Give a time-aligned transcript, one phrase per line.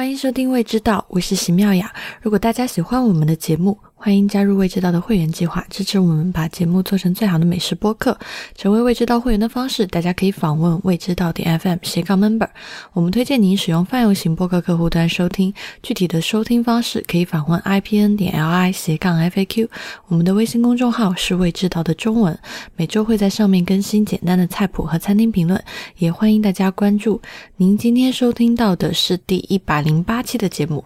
[0.00, 1.92] 欢迎收听《未知道》，我是徐妙雅。
[2.22, 8.18] 如果大家喜欢我们的节目，欢迎加入未知道的会员计划，支持我们把节目做成最好的美食播客。
[8.56, 12.48] 成为未知道会员的方式，大家可以访问未知道点 FM 斜杠 member。
[12.94, 15.52] 我们推荐您使用泛用型播客客户端收听，
[15.82, 19.68] 具体的收听方式可以访问 IPN 点 LI 斜杠 FAQ。
[20.08, 22.38] 我们的微信公众号是未知道的中文，
[22.76, 25.62] 每周会在上面更新简单的菜谱和餐厅评论，
[25.98, 27.20] 也欢迎大家关注。
[27.58, 30.82] 您今天收听到的是第一百零八期的节目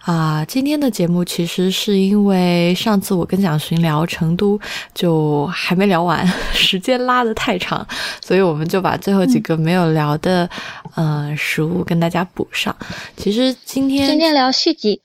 [0.00, 2.55] 啊，今天的节目其实是因为。
[2.74, 4.58] 上次我跟蒋寻聊成都，
[4.94, 7.86] 就还没聊完， 时间拉得太长，
[8.20, 10.48] 所以我们就把最后几个没有聊的，
[10.94, 12.74] 呃，食物跟大家补上。
[13.16, 15.00] 其实今天今天聊续集，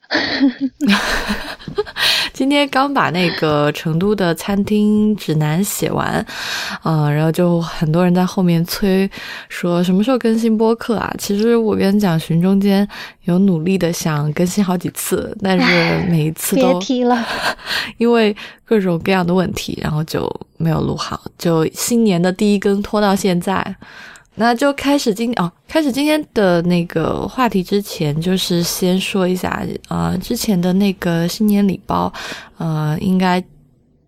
[2.32, 6.24] 今天刚把那个成都的餐厅指南写完，
[6.82, 9.10] 啊，然后就很多人在后面催，
[9.48, 11.12] 说什么时候更新播客啊？
[11.18, 12.86] 其实我跟蒋寻中间
[13.24, 17.24] 有努力的想更新好几次，但是每一次都别提了。
[17.98, 18.34] 因为
[18.64, 23.76] 各种各样的问题，然后就没有录好，就新年的第一更拖到现在，
[24.34, 32.12] 那就开始今哦，开始今天的那个话题之前，就是先说一下，呃，之前的那个新年礼包，
[32.58, 33.42] 呃，应该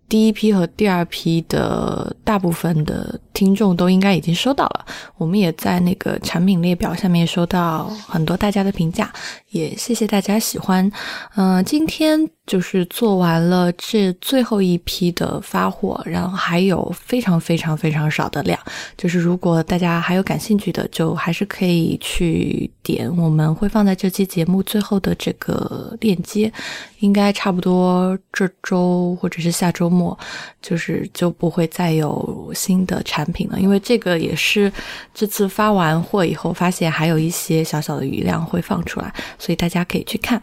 [0.09, 4.87] 第一批和第二批的大部分的听众都应该已经收到了，
[5.19, 9.13] 我们也在那个产品列表下面收到很多大家的评价，
[9.51, 10.91] 也谢谢大家喜欢，
[11.35, 12.27] 嗯，今天。
[12.47, 18.61] 就是做完了这最后一批的发货，然后还有非常非常非常少的量。
[18.99, 26.53] 就是如果大家还有感兴趣的，就还是可以去点，我们会放在这期节目最后的这个链接。
[27.01, 30.19] 应该差不多这周或者是下周末，
[30.63, 34.73] 就是就不会再有新的产品呢，因为这个也是
[35.13, 40.43] 这次发完货以后发现还有一些小小的余量会放出来，所以大家可以去看。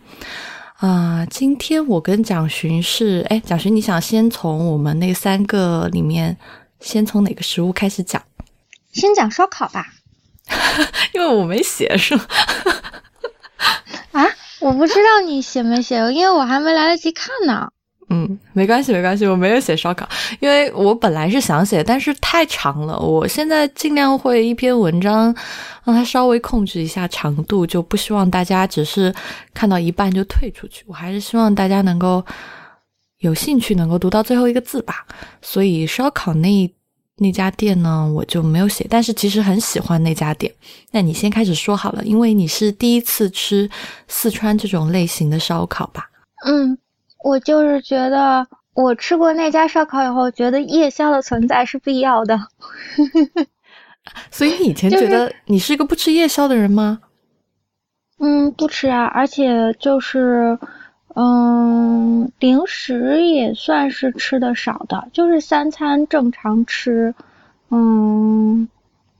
[0.78, 6.36] 啊，今天我跟蒋寻是，哎，蒋寻，你想先从我们那三个里面，
[6.80, 8.20] 先从哪个食物开始讲？
[8.92, 9.86] 先讲烧烤吧，
[11.14, 12.26] 因为我没写，是吗？
[14.12, 14.26] 啊，
[14.60, 17.70] 我不知道你写没写，因为我还没来得及看呢。
[18.14, 20.06] 嗯，没关系，没关系，我没有写烧烤，
[20.42, 23.00] 因为我本来是想写，但是太长了。
[23.00, 25.34] 我现在尽量会一篇文章
[25.86, 29.16] 让它稍微控制一下长度，就不希望大家只是
[29.54, 30.84] 看到一半就退出去。
[30.88, 32.22] 我还是希望大家能够
[33.20, 35.06] 有兴趣，能够读到最后一个字吧。
[35.42, 36.70] 所以烧烤那
[37.16, 40.54] 那家店呢，我就没有写，但是其实很喜欢那家店。
[40.92, 43.70] 那你先开始说好了，因为你是第一次吃
[44.10, 46.10] 四川这种类型的烧烤吧？
[46.46, 46.78] 嗯。
[47.24, 52.40] 我就是觉得，我吃过那家烧烤以后，觉得夜宵的存在是必要的。
[54.32, 57.00] 所以你以前觉得你是一个不吃夜宵的人吗？
[58.18, 60.58] 嗯，不吃啊，而且就是，
[61.16, 67.14] 嗯，零食也算是吃的少的，就是三餐正常吃，
[67.70, 68.68] 嗯，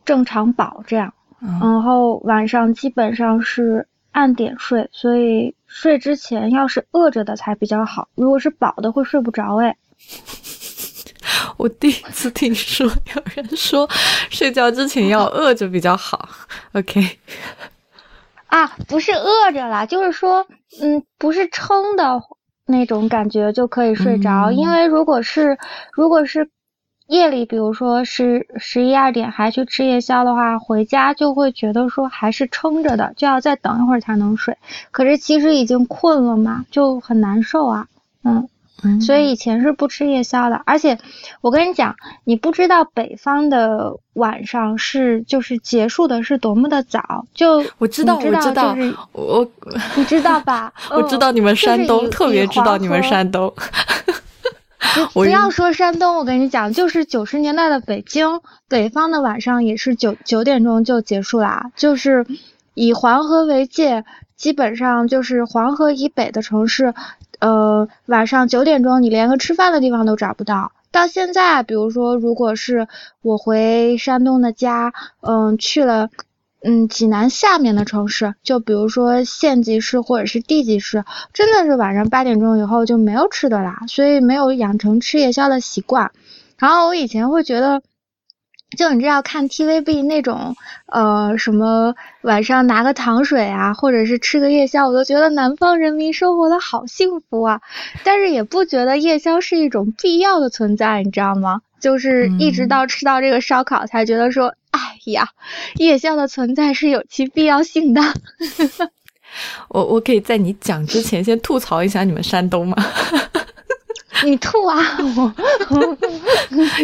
[0.06, 5.56] 正常饱这样，然后晚上基本上是按点睡，所以。
[5.74, 9.76] 睡之前要是饿着的才比较好，如果是饱的会睡不着哎。
[11.56, 13.90] 我第一次听说有人说
[14.30, 16.28] 睡觉之前要饿着比较好。
[16.74, 17.20] OK。
[18.48, 20.46] 啊，不是饿着啦，就是说，
[20.82, 22.22] 嗯，不是撑的
[22.66, 25.58] 那种感觉就可以睡着，因为如果是
[25.94, 26.50] 如果是。
[27.12, 34.58] 夜里，比如说是十一二点还去吃夜宵的话，回家就会觉得说还是撑着的，就要再等一会儿才能睡。
[34.92, 37.88] 可是其实已经困了嘛，就很难受啊。
[38.24, 38.48] 嗯，
[39.02, 40.62] 所以以前是不吃夜宵的。
[40.66, 40.98] 而且
[41.42, 47.26] 我跟你讲，你不知道北方的晚上是就是结束的是多么的早。
[47.34, 49.52] 就我知道，我知道，就是我
[49.98, 50.72] 你知道吧？
[50.96, 53.54] 我知道你们山东，特别知道你们山东。
[55.14, 61.72] 不要说山东，我跟你讲，就是九十年代的北京，北方的晚上也是九九点钟就结束啦。
[61.76, 62.26] 就是
[62.74, 64.04] 以黄河为界，
[64.36, 66.94] 基本上就是黄河以北的城市，
[67.40, 70.72] 呃，晚上九点钟你连个吃饭的地方都找不到。
[70.92, 72.88] 到现在，比如说，如果是
[73.22, 76.10] 我回山东的家，嗯，去了。
[76.64, 81.04] 嗯，济南下面的城市，就比如说县级市或者是地级市，
[81.34, 86.12] 真的是晚上八点钟以后就没有吃的啦，所以没有养成吃夜宵的习惯。
[86.60, 87.82] 然后我以前会觉得，
[88.78, 90.56] 就你知道看 TVB 那种，
[90.86, 97.62] 呃，什么晚上拿个糖水啊，或者是吃个夜宵，我都觉得南方人民生活的好幸福啊。
[98.04, 101.62] 但是也不觉得夜宵是一种必要的存在，你知道吗？
[101.82, 104.54] 就是一直到吃到这个烧烤，才觉得说。
[104.72, 105.28] 哎呀，
[105.76, 108.02] 夜宵的存在是有其必要性的。
[109.68, 112.78] 我我可以在你讲之前先吐槽一下你们山东吗？
[114.24, 114.78] 你吐啊！
[115.18, 115.98] 我，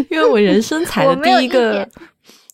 [0.09, 1.87] 因为我人生踩的第一个，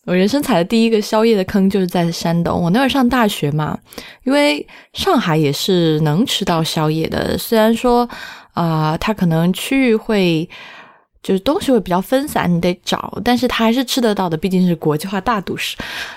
[0.04, 2.62] 我人生踩的第一个宵夜的坑就是在山东。
[2.62, 3.76] 我那会儿上大学嘛，
[4.22, 8.08] 因为上海也是能吃到宵夜的，虽然说
[8.52, 10.48] 啊，它可能区域会。
[11.24, 15.74] 就是东西会比较分散，你得找，但是它还是吃得到的，毕竟是国际化大都市。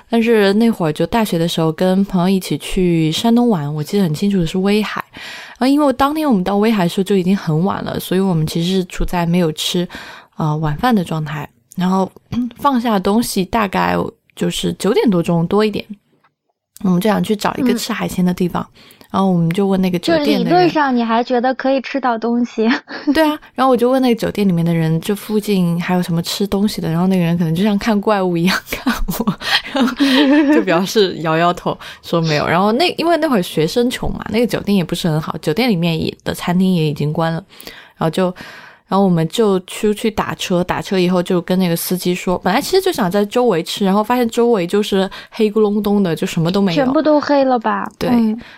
[0.09, 5.01] 但是那会儿就大学的时候，跟朋友一起去山东玩，我记得很清楚的是威海。
[5.59, 9.87] 啊，因为当天我们到威海的时候就已经很晚了，所以我们其实是处在没有吃
[10.35, 11.49] 啊晚饭的状态。
[11.77, 12.11] 然后
[12.59, 13.95] 放下东西大概
[14.35, 15.85] 就是九点多钟多一点，
[16.83, 18.67] 我们就想去找一个吃海鲜的地方。
[19.17, 22.69] 然后我们就问那个酒店的人，理论上你还觉得可以吃到东西？
[23.15, 26.87] 对啊，然后我就问那个酒店里面的人，这附近还有什么吃东西的？
[26.87, 29.33] 然后那个人可能就像看怪物一样看我，
[29.73, 32.45] 然 后就表示摇摇头说没有。
[32.47, 37.43] 然后那因为那会儿学生穷嘛，那个酒店也不是很好，酒店里面也的餐厅也已经关了，
[37.97, 38.31] 然后就。
[38.87, 47.85] 然后我们就出去打车，打车以后就跟那个司机说，本来其实就想在周围吃，然后发现周围就是黑咕隆咚的，就什么都没有，全部都黑了吧？
[47.99, 48.09] 对。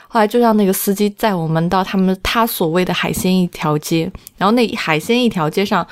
[0.07, 5.85] 后来就让那个司机载我们到他们他所谓的海鲜一条街，然后那海鲜一条街上，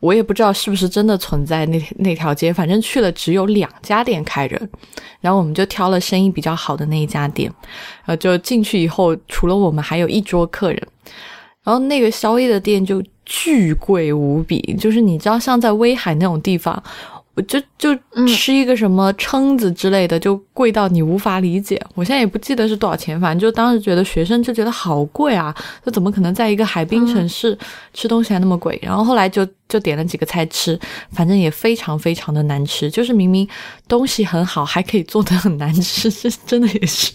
[0.00, 4.58] 我也不知道是不是真的存在那那条街，反正去了只有两家店开着，
[5.20, 7.52] 然后我们就挑了生意比较好的那一家店，
[8.06, 10.88] 然后就进去以后，除了我们还有一桌客人，
[11.62, 13.02] 然后那个宵夜的店就。
[13.24, 16.82] 巨贵无比，就是你知道，像在威海那种地方，
[17.34, 17.96] 我就就
[18.26, 21.80] 吃一个什么蛏子之类的，就贵到你无法理解。
[21.94, 25.54] 我现在也不记得是多少钱，反正就当时觉得学生就觉得好贵啊，
[25.84, 27.56] 就怎么可能在一个海滨城市
[27.94, 28.78] 吃东西还那么贵？
[28.82, 30.78] 然后后来就就点了几个菜吃，
[31.12, 33.48] 反正也非常非常的难吃，就是明明
[33.88, 37.12] 东西很好，还可以做的很难吃， 这真的也是，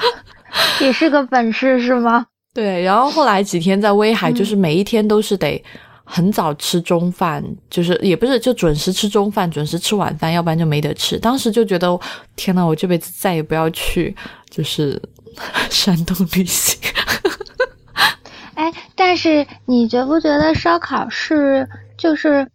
[0.84, 2.26] 也是个本事是吗？
[2.56, 5.62] 对，然后后来几天在威海，就是每一天都是得
[6.04, 11.18] 很早吃中饭，就是也不是就准时吃中饭，准时吃晚饭，要不然就没得吃。
[11.18, 12.00] 当时就觉得，
[12.34, 14.16] 天呐，我这辈子再也不要去
[14.48, 14.98] 就是
[15.68, 16.80] 山东旅行。
[18.54, 21.68] 哎，但是你觉不觉得烧烤是
[21.98, 22.50] 就是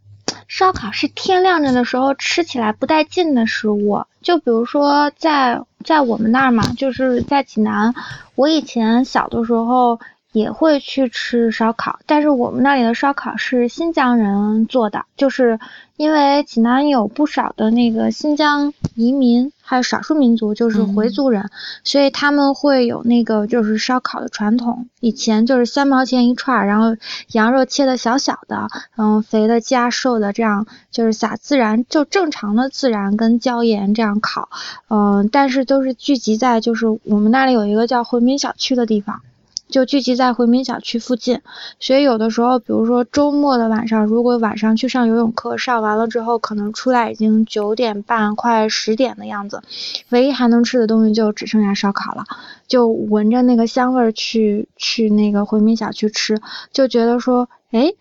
[0.47, 4.03] 烧烤是天亮着的时候吃起来不带劲的食物？
[4.23, 7.93] 就比如说在在我们那儿嘛，就是在济南。
[8.35, 9.99] 我以前小的时候
[10.31, 15.59] 也会去吃烧烤，但是我们那里的烧烤是新疆人做的，就是
[15.97, 21.49] 因为济南有不少的那个新疆移民，还有少数民族，就是回族人，
[21.83, 24.87] 所以他们会有那个就是烧烤的传统。
[25.01, 26.95] 以前就是三毛钱一串，然后
[27.33, 34.47] 羊肉切的小小的，嗯，肥的加瘦的，这样就是撒孜然，就正常的孜然跟椒盐这样烤，
[34.87, 39.21] 嗯，但是都是聚集在就是我们那里有一个叫回民小区的地方。
[39.71, 41.41] 就聚集在回民小区附近，
[41.79, 49.63] 所以有的时候，比如说周末的晚上，如果晚上去上游泳课，上完了之后，可能出来已经九点半快十点的样子，
[50.09, 52.25] 唯一还能吃的东西就只剩下烧烤了，
[52.67, 56.39] 就闻着那个香味儿去去那个回民小区吃，
[56.71, 57.93] 就觉得说，哎，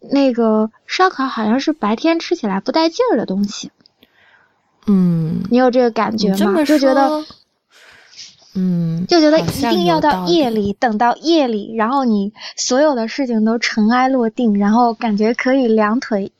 [0.00, 3.70] 那个烧烤好像是白天吃起来不带劲儿的东西。
[4.86, 6.62] 嗯，你有这个感觉吗？
[6.64, 7.24] 就觉得。
[8.56, 16.30] 嗯，就觉得一定要到夜里，等到夜里，然后你所有的事情都尘埃落定，然后感觉可以两腿，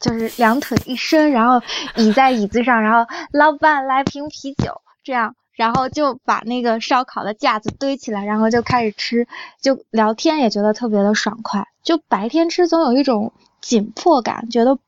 [0.00, 1.62] 就是两腿一伸，然后
[1.96, 9.28] 倚在椅子上，然后老板来瓶啤酒，这样，然后就把那个烧烤的架子堆起来，然后就开始吃，
[9.60, 11.66] 就聊天也觉得特别的爽快。
[11.82, 14.78] 就白天吃总有一种紧迫感，觉得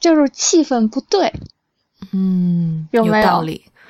[0.00, 1.32] 就是气氛不对。
[2.12, 3.44] 嗯，有没有？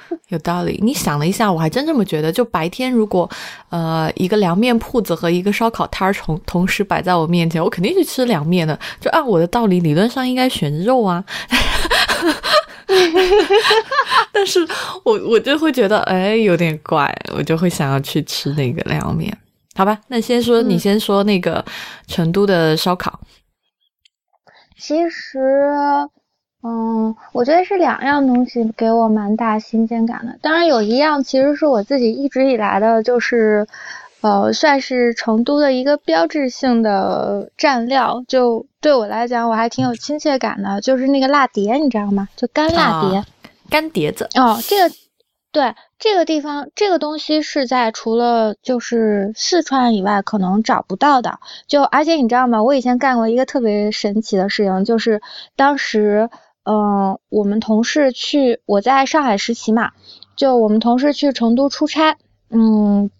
[0.28, 2.30] 有道理，你想了一下，我还真这么觉得。
[2.30, 3.28] 就白天，如果
[3.70, 8.78] 呃一个凉面铺子和一个烧烤摊儿同同时摆在我面前，我肯定去吃凉面的。
[9.00, 11.24] 就按我的道理，理论上应该选肉啊。
[14.32, 14.66] 但是
[15.04, 19.36] 我我就会觉得，哎，有点怪，我就会想要去吃那个凉面。
[19.74, 21.64] 好吧，那先说，你先说那个
[22.06, 23.20] 成都的烧烤。
[24.78, 25.38] 其实。
[26.60, 30.36] 嗯，我觉得是两样东西给我蛮大新鲜感的。
[30.42, 33.68] 当然有一样其实是我自己一直以来的，就是
[34.22, 38.24] 呃，算是成都的一个标志性的蘸料。
[38.26, 42.28] 就对我来讲，我还挺有亲切感的，就是那个辣碟，你知道吗？
[42.34, 43.24] 就干辣碟，
[43.70, 44.28] 干碟子。
[44.34, 44.94] 哦，这个
[45.52, 51.38] 对这个地方，这个东西是在除了就是四川以外可能找不到的。
[51.68, 52.64] 就而且你知道吗？
[52.64, 55.22] 我以前干过一个特别神奇的事情，就是
[55.54, 56.28] 当时。
[56.70, 59.92] 嗯，我们同事去，我在上海实习嘛，
[60.36, 62.18] 就我们同事去成都出差，
[62.50, 63.10] 嗯，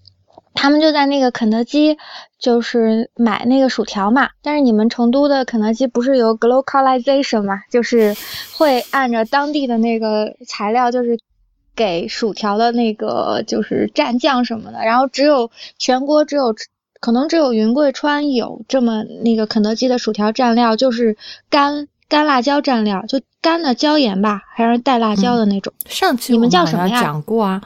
[0.52, 1.96] 他们就在那个肯德基，
[2.38, 4.28] 就是买那个薯条嘛。
[4.42, 7.62] 但是你们成都的肯德基不是有 glocalization 嘛？
[7.70, 8.14] 就是
[8.58, 11.18] 会按照当地的那个材料，就是
[11.74, 14.84] 给薯条的那个就是蘸酱什么的。
[14.84, 16.54] 然后只有全国只有
[17.00, 21.16] 可能只有云贵川有这么那个肯德基的薯条蘸料，就是
[21.48, 25.72] 干干辣椒蘸料，就干的椒盐吧，还是带辣椒的那种。
[25.86, 27.00] 上期你们叫什么呀？
[27.00, 27.60] 讲过啊。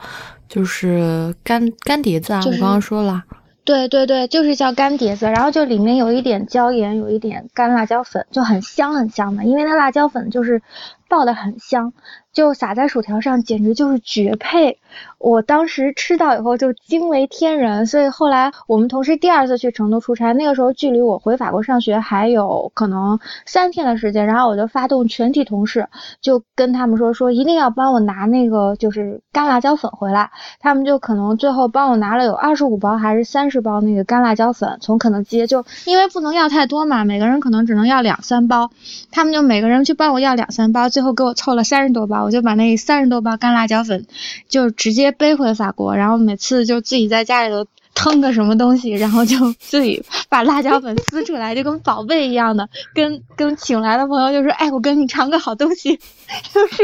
[0.49, 3.23] 就是干干碟子啊，我刚刚说了，
[3.65, 10.61] 对对对，就是叫干碟子，然后就里面有一点椒盐，有一点干辣椒粉，就很香很香的，因为那辣椒粉就是
[11.09, 11.91] 爆的很香。
[12.33, 14.79] 就撒在薯条上，简直就是绝配！
[15.17, 25.87] 我当时吃到以后就惊为天人，所以后来我们同事第二次去成都出差，那个时候距离我回法国上学还有可能三天的时间，然后我就发动全体同事，
[26.21, 30.29] 就跟他们说说一定要帮我拿那个就是干辣椒粉回来。
[30.59, 38.69] 他们就可能最后帮我拿了有二十五包还是三十包那个干辣椒粉，从肯德基就因为不能要太多嘛，每个人可能只能要两三包，
[39.11, 42.22] 他们就每个人去帮我要两三包，最后给我凑了三十多包。
[42.23, 44.05] 我就把那三十多包干辣椒粉
[44.47, 55.97] 就直接背回法国，然后每次就自己在家里头腾个什么东西，然后就 自己把辣椒粉撕出来，就跟宝贝一样的，跟跟请来的朋友就说：“哎，我跟你尝个好东西，
[56.53, 56.83] 就是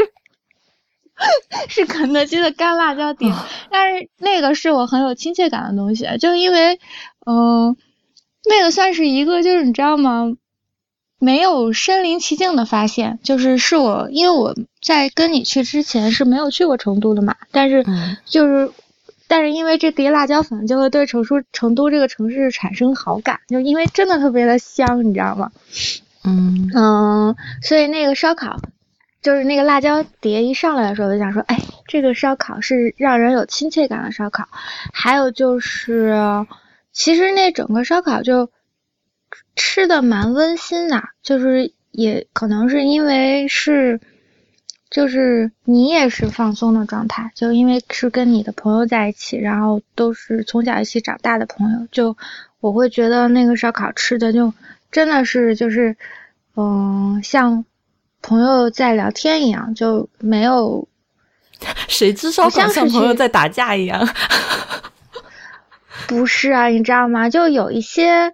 [1.68, 3.32] 是肯德基的干辣椒底。”
[3.70, 6.78] 但是那个是我很有亲切感的东西，就因为
[7.26, 7.76] 嗯，
[8.48, 10.32] 那个算是一个，就是你知道吗？
[11.20, 17.84] 没有身临其境的发现，就是是我，因为我在跟你去之前是没有去过成都的嘛，但是
[18.24, 18.72] 就是，
[19.28, 25.52] 但是因为这碟辣椒粉就会对成都成都这个城市产生好感，就因为真的特别的香，你知道吗？
[26.24, 28.58] 嗯嗯，所以那个烧烤，
[29.20, 34.48] 就是那个辣椒碟一上来的时候，我就想说，哎，这个烧烤是让人有亲切感的烧烤。
[34.94, 36.46] 还有就是，
[36.94, 38.48] 其实那整个烧烤就。
[39.62, 44.00] 吃的蛮温馨的，就是也可能是因为是，
[44.88, 52.16] 就是你也是放松的状态，就因为是跟你的朋友在一起，然后都是从小一起长大的朋友，就
[52.60, 54.50] 我会觉得那个烧烤吃的就
[54.90, 55.94] 真的是就是，
[56.56, 57.66] 嗯，像
[58.22, 60.88] 朋友在聊天一样，就没有
[61.86, 64.08] 谁知烧烤像朋友在打架一样，
[66.08, 67.28] 不是啊，你知道吗？
[67.28, 68.32] 就有一些。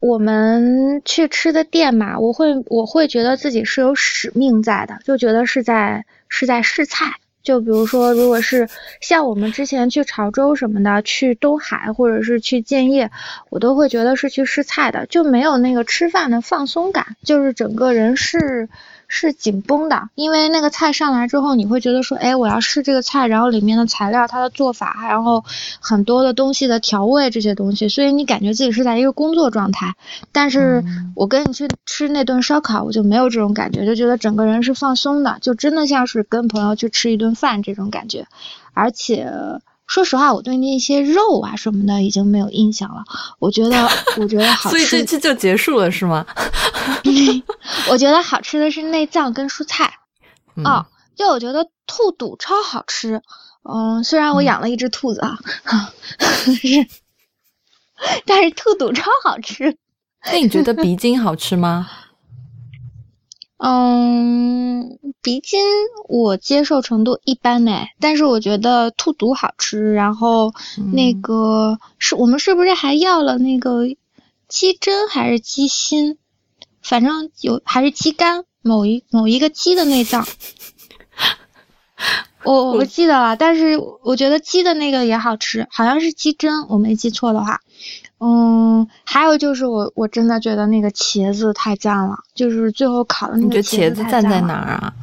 [0.00, 7.14] 我们去吃的店嘛，我会我会觉得自己是有使命在的，就觉得是在是在试菜。
[7.42, 8.68] 就比如说，如果是
[9.00, 13.10] 像我们之前去潮州什么的，去东海或者是去建业，
[13.48, 18.68] 我都会觉得是去试菜的，就没有那个吃饭的放松感，就是整个人是。
[19.12, 25.44] 是紧绷的，因为那个菜上来之后，你会觉得说，哎，我要试这个菜，然后里面的材料、它的做法，然后
[25.80, 29.96] 很多的东西的调味这些东西，所以你感觉自己是在一个工作状态。
[30.30, 30.84] 但是
[31.16, 38.28] 我跟你去吃那顿烧烤，我就没有这种感觉，就觉得整个人是放松的，就真的像是跟朋友去吃一顿饭这种感觉，
[38.72, 39.28] 而且。
[39.90, 43.02] 说实话，我对那些肉啊什么的已经没有印象了。
[43.40, 44.78] 我觉得， 我觉得好吃。
[44.78, 46.24] 所以这期就结束了是吗？
[47.90, 49.92] 我觉得好吃的是内脏跟蔬菜。
[50.64, 53.20] 哦，就我觉得兔肚超好吃。
[53.68, 55.36] 嗯，虽然我养了一只兔子啊，
[56.44, 56.86] 是，
[58.24, 59.76] 但是兔肚超好吃。
[60.26, 61.90] 那你觉得鼻筋好吃吗？
[63.62, 65.60] 嗯，鼻筋
[66.08, 69.92] 我接受程度一般呢，但是我觉得兔肚好吃。
[69.92, 70.54] 然后
[70.94, 73.84] 那个是我们是不是还要了那个
[74.48, 76.16] 鸡胗还是鸡心？
[76.82, 80.26] 反正有还是鸡肝，某一某一个鸡的内脏，
[82.44, 83.36] 我我不记得了。
[83.36, 87.60] 但是我觉得鸡的那个也好吃，好像是鸡胗，我没记错的话。
[88.18, 94.94] 嗯，还有就是我我真的觉得那个茄子太赞了，就是最后烤的那个茄子赞在哪儿啊？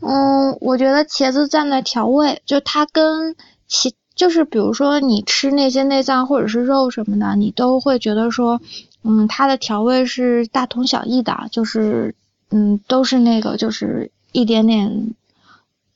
[0.00, 8.60] 嗯，我觉得茄子赞在调味，就它跟其就是比如说你吃那些内脏或者是肉什么的，你都会觉得说，
[9.02, 12.14] 嗯，它的调味是大同小异的，就是
[12.50, 15.14] 嗯都是那个就是一点点，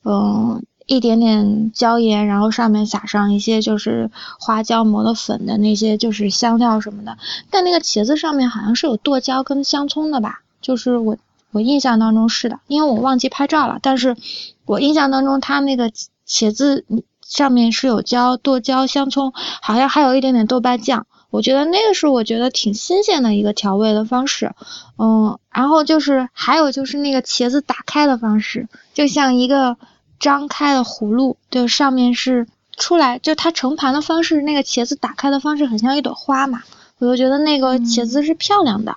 [0.05, 0.65] 嗯。
[0.91, 7.19] 一点点椒盐，然后上面撒上一些就是花椒磨的粉的那些就是香料什么的。
[7.51, 10.41] 但那个茄子上面好像是有剁椒跟香葱的吧？
[10.63, 11.19] 就是我
[11.51, 13.79] 我印象当中是的，因为我忘记拍照了。
[13.83, 14.17] 但是
[14.65, 15.93] 我印象当中它那个
[16.27, 16.87] 茄子
[17.21, 21.07] 上面是有椒、剁椒、香葱，好像还有一点点豆瓣酱。
[21.31, 24.53] 我觉得那个是我觉得挺新鲜的一个调味的方式。
[24.99, 29.77] 嗯，然后就是还有就是那个茄子打开的方式，就像一个。
[30.21, 36.65] 张开的葫芦，就上面是出来，就它盛盘的方式，那个茄子打开的方式很像一朵花嘛，
[36.99, 38.91] 我就觉得那个茄子是漂亮的。
[38.91, 38.97] 哦，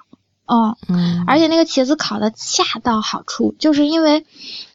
[0.89, 4.25] 嗯，而且那个茄子烤的恰到好处，就是因为，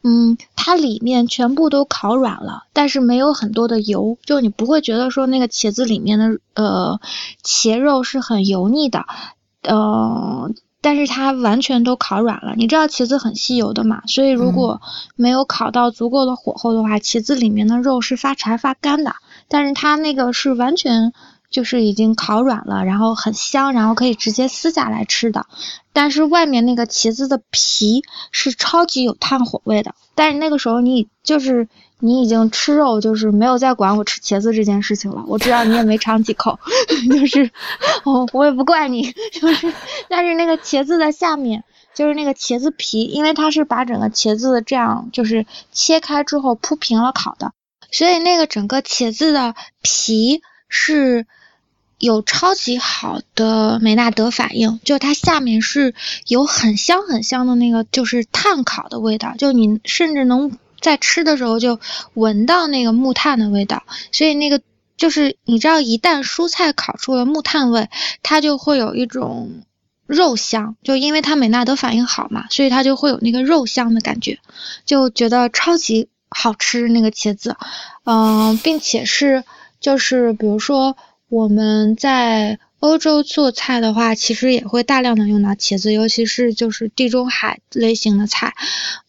[0.02, 7.00] 嗯，它里面全部都烤软了，但是没有很多的油，就你不会觉得说那个茄子里面的呃
[7.44, 9.04] 茄肉是很油腻的，
[9.62, 12.54] 呃，但是它完全都烤软了。
[12.56, 14.80] 你知道茄子很吸油的嘛，所以如果
[15.14, 19.16] 没有烤到足够的火候的话，茄子里面的肉是发柴发干的，
[19.48, 21.12] 但是它那个是完全。
[21.50, 25.46] 就是已经烤软了，然后很香，然后可以直接撕下来吃的。
[25.92, 29.94] 但是外面那个茄子的皮是超级有炭火味的。
[30.14, 35.24] 但是那个时候你就是你已经吃肉，就是没有再管我吃茄子这件事情了。
[35.26, 36.58] 我知道你也没尝几口，
[37.10, 37.50] 就是
[38.04, 39.72] 我我也不怪你，就是
[40.08, 47.52] 但是那个茄子的下面就是那个茄子皮，因为它是把整个茄子这样就是切开之后铺平了烤的，
[47.90, 51.26] 所以那个整个茄子的皮是。
[51.98, 55.94] 有超级好的美纳德反应，就它下面是
[56.26, 61.80] 有很香很香的那个，就是炭烤的味道，就你甚至能在吃的时候就
[62.12, 63.82] 闻到那个木炭的味道。
[64.12, 64.60] 所以那个
[64.98, 67.88] 就是你知道，一旦蔬菜烤出了木炭味，
[68.22, 69.62] 它就会有一种
[70.06, 74.38] 肉香，就因为它美纳德反应好嘛，所以它就会有那个肉香的感觉，
[74.84, 77.56] 就觉得超级好吃那个茄子，
[78.04, 79.44] 嗯，并且是
[79.80, 80.96] 就是比如说。
[81.28, 88.54] 我们在欧洲做菜的话，其实也会大量的用到茄子，尤其是就是地中海类型的菜，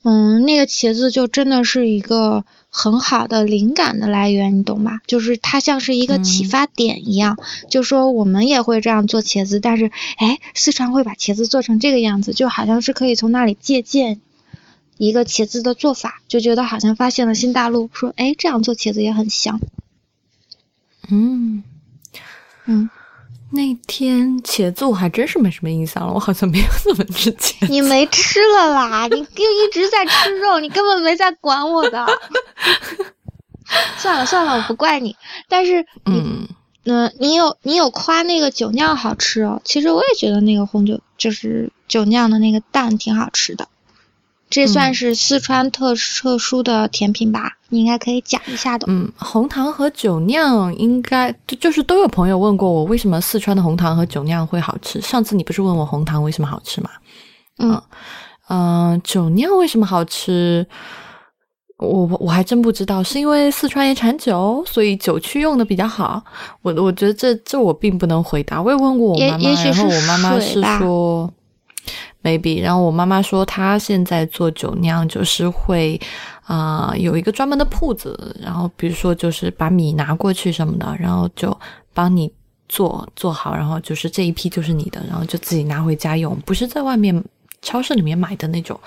[0.04, 5.00] 嗯，那个茄子就真的是一个很好的灵感的来源，你懂吗？
[5.06, 7.38] 就是它像是一个启发点一样，
[7.70, 14.20] 就说我们也会这样做茄子，但是哎，四川会把茄子做成这个样子，就好像是可以从那里借鉴
[14.98, 19.62] 一个茄子的做法，就觉得好像发现了新大陆，说哎，这样做茄子也很香，
[21.10, 21.64] 嗯。
[22.70, 22.90] 嗯，
[23.52, 27.68] 那天茄子我还真是没什么印象了，我好像没有怎么吃茄子。
[27.70, 32.06] 你没吃了啦， 你就一直在吃肉，你根本没在管我的。
[33.98, 35.16] 算了算了，我不怪你。
[35.48, 36.48] 但是，嗯
[36.84, 39.62] 嗯，你有你有夸那个酒酿好吃哦。
[39.64, 43.68] 其实我也觉得那个红酒就是酒酿的那个蛋挺好吃的。
[44.50, 47.58] 这算是四川特特殊的甜品吧？
[47.68, 48.86] 你应该可以讲一下的。
[48.90, 55.02] 嗯，红糖和酒酿应该就是都有朋友问过我，为什么四川的红糖和酒酿会好吃？
[55.02, 56.90] 上次你不是问我红糖为什么好吃吗？
[57.60, 57.82] 嗯
[58.48, 60.66] 嗯，酒酿为什么好吃？
[61.80, 66.24] 我我还真不知道，是因为四川也产酒，所以酒曲用的比较好。
[66.62, 68.62] 我我觉得这这我并不能回答。
[68.62, 71.30] 我也问过我妈妈，然后我妈妈是说。
[72.24, 76.00] maybe，然后我妈妈说她现在做酒酿就是会
[76.44, 81.58] 啊有一个专门的铺子，然后比如说就是把米拿过去什么的，然后就
[81.94, 82.32] 帮你
[82.68, 87.24] 做做好，然后就是这一批就是你的，然后就自己拿回家用，不是在外面
[87.62, 88.80] 超市里面买的那种。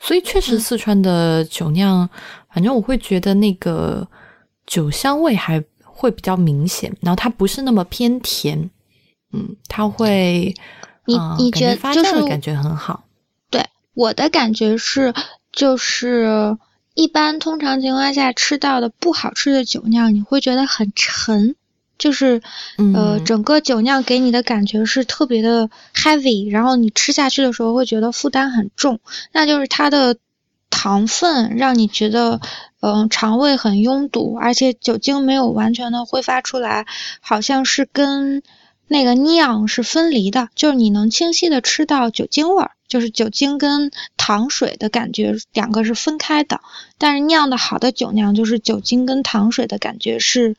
[0.00, 2.08] 所以确实四川的酒酿，
[2.52, 4.06] 反正我会觉得那个
[4.66, 8.70] 酒香味还会比较明显，然后它不是那么偏甜，
[9.32, 10.54] 嗯，它会。
[11.06, 13.04] 你你觉得就是感觉很好，
[13.48, 13.64] 对
[13.94, 15.14] 我的感觉是，
[15.52, 16.58] 就是
[16.94, 21.54] 一般通常情况下吃到的不好吃的酒酿，你会觉得很沉，
[21.96, 22.42] 就是
[22.94, 28.98] 呃整个酒酿给你的感觉是特别的 heavy，然后你吃下去的时候会觉得负担很重，
[29.32, 30.16] 那就是它的
[30.70, 32.40] 糖分让你觉得
[32.80, 36.84] 嗯肠胃很拥堵，而且酒精没有完全的挥发出来，
[37.20, 38.42] 好像是跟。
[38.88, 46.60] 那个酿是分离的，就是你能清晰的吃到酒精味儿，就是酒精跟糖水的感觉两个是分开的。
[46.96, 50.56] 但是酿的好的酒酿，就是酒精跟糖水的感觉是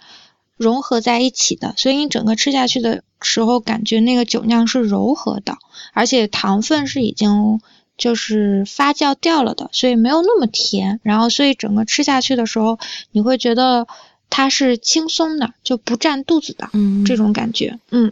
[0.58, 5.58] 融合在一起的，所以你整个吃下去的时候，感觉那个酒酿是柔和的，
[5.94, 7.62] 而且糖分是已经
[7.98, 11.00] 就是发酵掉了的，所以没有那么甜。
[11.02, 12.78] 然后所以整个吃下去的时候，
[13.12, 13.88] 你会觉得。
[14.30, 18.12] 它是轻松的，就不占肚子的，嗯，这种感觉，嗯，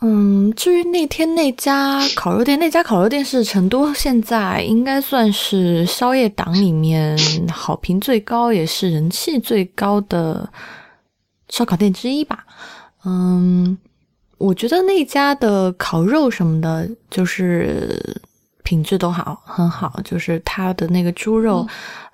[0.00, 0.52] 嗯。
[0.56, 7.16] 至于那天那家烤肉店，那家烤肉店是成都现在应该算是宵夜档里面
[7.48, 10.50] 好评最高，也是人气最高的
[11.48, 12.44] 烧烤店之一吧。
[13.04, 13.78] 嗯，
[14.38, 18.20] 我觉得那家的烤肉什么的，就是
[18.64, 21.66] 品质都好，很好，就是它的那个猪肉。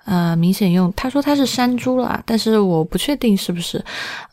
[0.09, 3.83] 呃，明显用他说他是山猪了，但是我不确定是不是，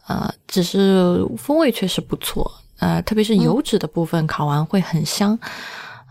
[0.07, 5.37] 呃，只是风味确实不错，呃，特别是油脂的部分烤完会很香，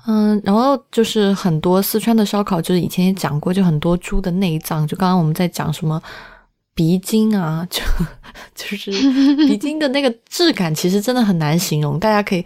[0.06, 6.02] 嗯，然后就是很多四川的烧烤，就是以前也讲过，就很多猪的内脏，就刚刚我们在讲什么
[6.76, 7.82] 鼻筋啊，就
[8.54, 8.92] 就是
[9.48, 11.98] 鼻筋的那个质感，其实真的很难形容。
[11.98, 12.46] 大家可以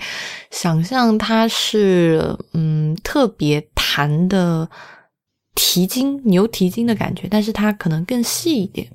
[0.52, 4.70] 想象它是嗯特别弹的
[5.58, 8.88] 蹄筋，牛蹄筋的感觉，但是它可能更细一点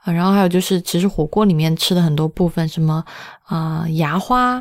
[0.00, 0.12] 啊。
[0.12, 3.04] 然后还有就是，其实火锅里面吃的很多部分，什么
[3.44, 4.60] 啊牙花。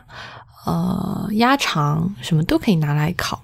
[0.63, 3.41] 呃，鸭肠什么都可以拿来烤。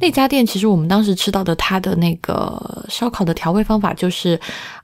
[0.00, 4.36] 那家店其实我们当时吃到的，它的那个烧烤的调味方法就是，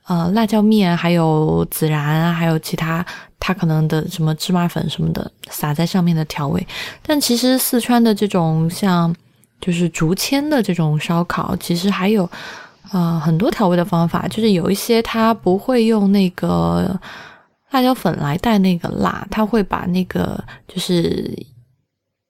[0.07, 3.05] 呃，辣椒面，还有孜然，还有其他
[3.37, 6.65] 它可能的什么芝麻粉什么的撒在上面的调味。
[7.01, 9.13] 但其实四川的这种像
[9.63, 12.29] 就是竹签的这种烧烤，其实还有
[12.91, 16.99] 呃很多调味的方法，就是有一些它不会用那个
[17.71, 21.33] 辣椒粉来带那个辣，它会把那个就是。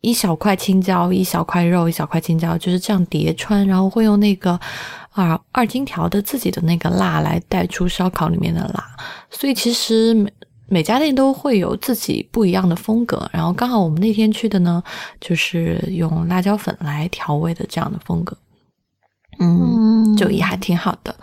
[0.06, 4.60] 一小块青椒，一小块肉，一小块青椒，就是这样叠穿，然后会用那个
[5.12, 8.86] 啊二荆条的自己的那个辣来带出烧烤里面的辣，
[9.30, 10.14] 所以其实
[10.68, 13.30] 每每家店都会有自己不一样的风格。
[13.32, 14.84] 然后刚好我们那天去的呢，
[15.22, 18.36] 就是用辣椒粉来调味的这样的风格，
[19.40, 21.16] 嗯，就也还挺好的。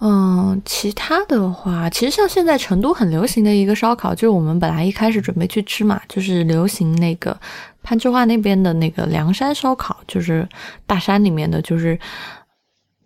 [0.00, 7.38] 嗯，其他的话，其实像现在成都很流行的一个烧烤，就是我们本来一开始准备去吃嘛，就是流行那个
[7.82, 10.48] 攀枝花那边的那个凉山烧烤，就是
[10.86, 11.98] 大山里面的，就是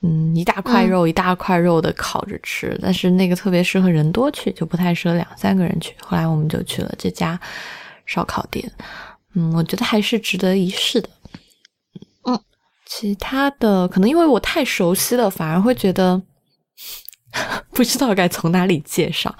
[0.02, 5.94] 嗯一大块肉一大块肉的烤着吃，但是那个特别适合人多去，就不太适合两三个人去。
[6.00, 7.40] 后来我们就去了这家
[8.04, 8.70] 烧烤店，
[9.34, 11.08] 嗯，我觉得还是值得一试的。
[12.24, 12.40] 嗯，
[12.86, 16.22] 其他的可能因为我太熟悉了，反而会觉得。
[17.72, 19.34] 不知道该从哪里介绍，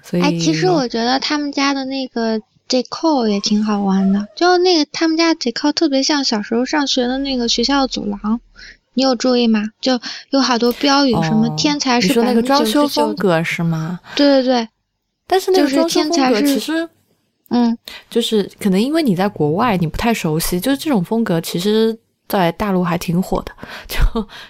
[0.00, 8.40] 所以哎，其实我觉得他们家的那个 decor 也挺好玩的，就那个他们家 decor 特别像小时候上学的那个学校走廊，
[8.94, 9.62] 你有注意吗？
[9.80, 9.98] 就
[10.30, 13.98] 有好多标语，什么天才是那个装修风格是吗？
[14.14, 14.68] 对对对，
[15.26, 16.88] 但是那个装修风格其实，
[17.50, 17.76] 嗯，
[18.10, 21.98] 就是可能因为你在国外，你不太熟悉，就是这种风格其实。
[22.28, 23.52] 在大陆还挺火的，
[23.86, 23.98] 就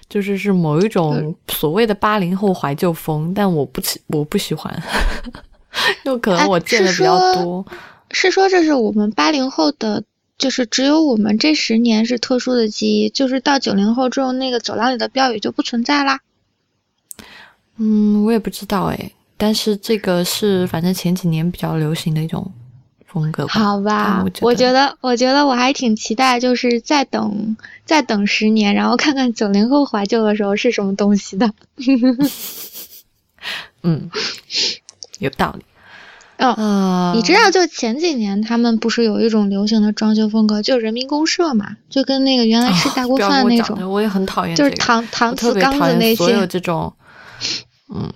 [0.09, 4.73] 就是是某一种所谓的八零后怀旧风，但我不喜我不喜欢，
[6.05, 7.67] 就可能我见的比较多。
[8.13, 10.05] 是说这是我们八零后的，
[10.43, 16.19] 就是只有我们这十年是特殊的记忆，就是到九零后之后，那个走廊里的标语就不存在啦。
[17.77, 22.51] 嗯，我也不知道哎，但是这个是反正前几年比较流行的一种。
[23.07, 31.53] 风格好吧，我觉得，我觉得我还挺期待，就是再等再等十年，然后看看九零后怀旧的时候是什么东西的。
[33.85, 34.11] 嗯，
[35.19, 35.65] 有道理。
[36.43, 43.91] 哦，你知道，就前几年他们不是有一种流行的装修风格，就人民公社嘛，就跟那个原来吃大锅饭那种。
[43.91, 46.17] 我也很讨厌，就是搪搪瓷缸子那些。
[46.17, 46.93] 所有这种，
[47.95, 48.11] 嗯。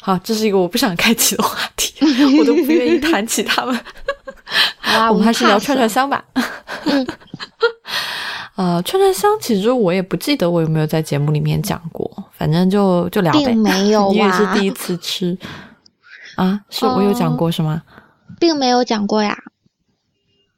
[0.00, 1.92] 好，这是一个我不想开启的话题，
[2.38, 3.76] 我都不愿意 谈起他们。
[4.82, 6.24] 啊， 我们还是聊串串香吧。
[8.54, 13.46] 呃，串串香其实我也不记得我有没有在节目里面讲过，反正就就聊呗。
[13.46, 15.36] 并没有，你也是第一次吃
[16.38, 16.60] 啊？
[16.70, 17.82] 是我有讲过是吗？
[18.40, 19.36] 并没有讲过呀。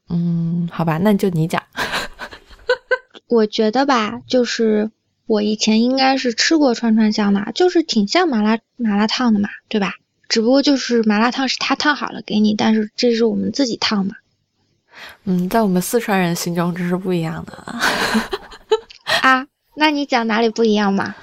[0.09, 1.63] 嗯，好吧，那就你讲。
[3.29, 4.91] 我觉得吧，就是。
[5.27, 9.95] 我以前应该是吃过串串香的，就是挺像麻辣麻辣烫的嘛，对吧？
[10.29, 14.17] 只不过就是麻辣烫是他烫好了给你，但是这是我们自己烫嘛。
[15.23, 17.53] 嗯，在我们四川人心中这是不一样的
[19.23, 19.47] 啊。
[19.77, 21.15] 那你讲哪里不一样嘛？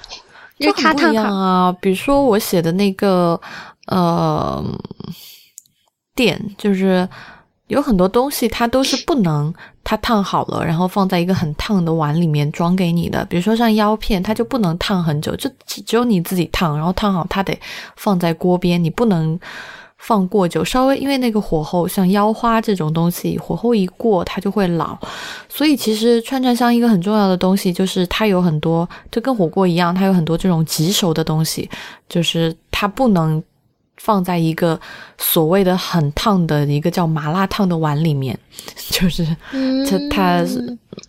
[0.58, 1.70] 就他不一样啊。
[1.78, 3.38] 比如说我写的那个
[3.88, 4.64] 呃
[6.14, 7.08] 店，就是
[7.66, 9.52] 有很多东西它都是不能。
[9.84, 13.24] 它烫好了，然后放在一个很烫的碗里面装给你的。
[13.24, 17.58] 比如说像腰片，它就不能烫很久，就只只有你自己烫，然后烫好它得
[17.96, 19.40] 放在锅边，你不能
[19.96, 20.62] 放过久。
[20.62, 24.98] 稍微因为那个火候，像腰花这种东西，火候一过它就会老。
[25.48, 31.66] 所以其实串串香一个很重要的东西就是它有很多，就跟火锅一样，它有很多这种急熟的东西，
[32.10, 33.42] 就是它不能。
[33.98, 34.80] 放在一个
[35.18, 38.38] 所谓的很烫的一个叫麻辣烫的碗里面，
[38.90, 39.24] 就是
[39.86, 40.46] 它它，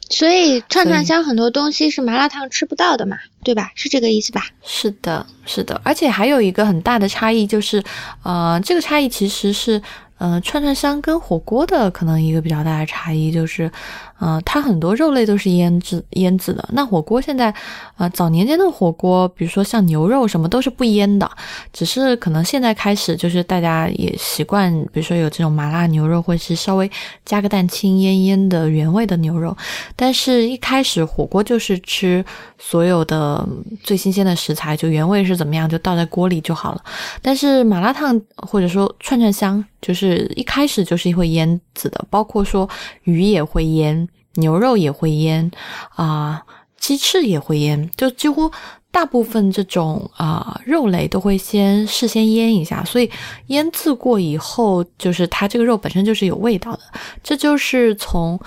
[0.10, 3.72] 所以串串香很多东西是麻辣烫吃不到的嘛，对吧？
[3.76, 4.46] 是这个意思吧？
[4.64, 7.84] 是的，是的，而且还有一个很大的差异就是，
[8.24, 9.82] 呃，这个差异其实是。
[10.20, 13.72] 嗯，串串香跟火锅的可能一个比较大的差异就是，
[14.20, 16.68] 呃，它很多肉类都是腌制腌制的。
[16.74, 17.54] 那火锅现在，
[17.98, 21.30] 呃，早年间的火锅，比如说像牛肉什么都是不腌的，
[21.72, 26.90] 只是可能现在开始就是大家也习惯，比如说有这种麻辣牛肉，或者是稍微
[27.26, 29.56] 加个蛋清腌腌的原味的牛肉。
[29.96, 32.24] 但是一开始火锅就是吃
[32.58, 33.48] 所有的
[33.84, 36.84] 最新鲜的食材，就原味是怎么样就倒在锅里就好了。
[37.22, 42.70] 但是麻辣烫或者说串串香，就是一开始就是会腌制的，包括说
[43.04, 45.50] 鱼也会腌，牛肉也会腌，
[45.96, 46.42] 啊，
[46.78, 48.52] 鸡翅也会腌，就几乎。
[48.92, 53.08] 大部分这种啊肉类都会先事先腌一下，所以
[53.46, 56.80] 腌制过以后，就是它这个肉本身就是有味道的。
[57.22, 58.40] 这就是从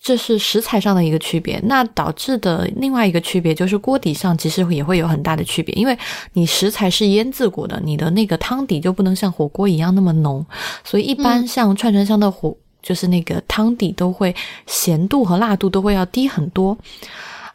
[0.00, 1.58] 这是食材上的一个区别。
[1.64, 5.98] 那导致的另外一个区别就是锅底上其实也会有很大的区别，因为
[6.34, 10.44] 你食材是腌制过的，你的那个汤底就不能像火锅一样那么浓。
[10.84, 14.34] 所以一般像串串香的火，就是那个汤底都会
[14.66, 16.76] 咸度和辣度都会要低很多。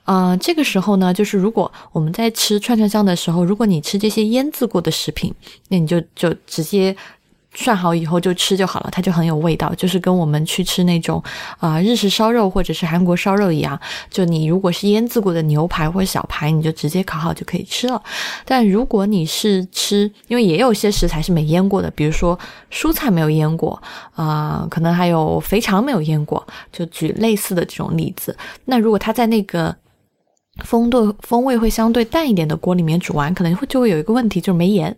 [0.05, 5.31] 呃，这个时候呢，就是如果我们在吃串串香的时候，如果你吃这些腌制过的食品，
[5.67, 6.95] 那你就就直接
[7.53, 11.21] 涮好以后就吃就好了，它就很有味道，就是跟我们去吃那种
[11.57, 18.01] 啊日式烧肉或者是韩国烧肉一样，就你如果是腌制过的牛排或者小排，你就直接烤好就可以吃了。
[18.45, 22.37] 但如果你是吃，因为也有些食材是没腌过的，比如说
[22.71, 23.81] 蔬菜没有腌过
[24.13, 28.37] 啊，可能还有肥肠没有腌过，就举类似的这种例子。
[28.65, 29.75] 那如果它在那个
[30.63, 34.95] 风度风味会相对淡一点的锅里面煮完，可能会就会有一个问题，就是没盐。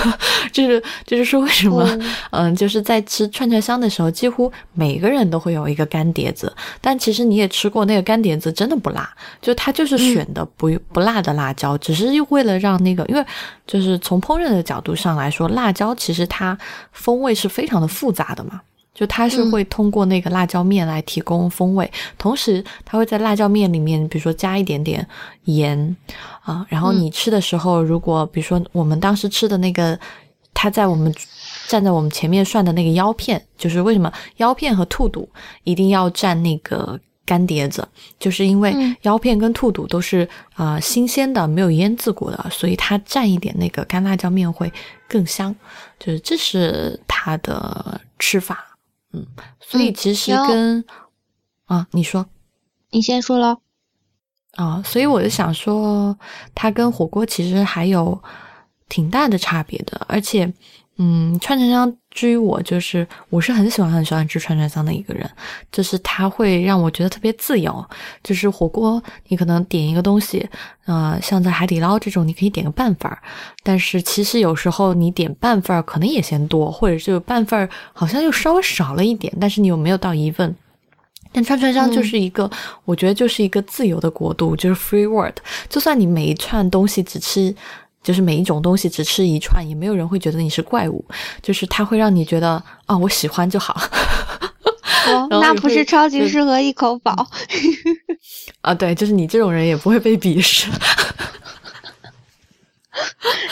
[0.52, 1.86] 这是这就是说为什么，
[2.30, 6.54] 嗯，就是在吃串串香的时候，几乎每个人都会有一个干碟子。
[6.80, 9.08] 但其实你也吃过那个干碟子，真的不辣，
[9.40, 13.24] 就它就是选的不不辣的辣椒，只是为了让那个，因为
[13.66, 16.56] 就是从烹饪的角度上来说，辣椒其实它
[16.92, 18.60] 风味是非常的复杂的嘛。
[18.94, 25.04] 就它是会通过那个辣椒面来提供风味，同时它会在辣椒面里面，比如说加一点点
[25.46, 25.96] 盐
[26.42, 29.98] 啊，然后你吃的时候，如果比如说我们当时吃的那个，
[30.54, 31.12] 它在我们
[31.66, 34.12] 站在我们前面涮的那个腰片，就是为什么？
[34.36, 35.28] 腰片和兔肚
[35.64, 37.86] 一定要蘸那个干碟子，
[38.20, 44.72] 就是因为腰片跟兔肚都是啊新鲜的，没有腌制过的，所以它蘸一点那个干辣椒面会
[45.08, 45.52] 更香，
[45.98, 48.64] 就是这是它的吃法。
[49.14, 49.26] 嗯，
[49.60, 50.84] 所以其实跟
[51.66, 52.26] 啊，你说，
[52.90, 53.60] 你先说喽。
[54.52, 56.18] 啊，所以我就想说，
[56.54, 58.22] 它跟火锅其实还有
[58.88, 60.52] 挺大的差别的，而且。
[60.96, 65.28] 嗯，串串香，至于我就是，我是很喜欢很喜欢吃串串香的一个人，
[65.72, 67.84] 就是它会让我觉得特别自由。
[68.22, 70.48] 就是火锅，你可能点一个东西，
[70.86, 73.18] 呃，像在海底捞这种，你可以点个半份儿，
[73.64, 80.54] 但是其实有时候你点半份儿可能也嫌多，或者就半份儿好像又稍微少了一点，但是你又没有到一份。
[81.32, 82.48] 但串串香就是一个，
[82.84, 85.34] 我觉得就是一个自由的国度，就是 free world，
[85.68, 87.52] 就算你每一串东西只吃。
[88.04, 91.04] 就是每一种东西只吃一串，也没有人会觉得你是怪物。
[91.42, 93.76] 就是它会让你觉得啊，我喜欢就好。
[95.08, 97.26] 哦，那不是超级适合一口饱。
[98.60, 100.70] 啊，对，就是你这种人也不会被鄙视。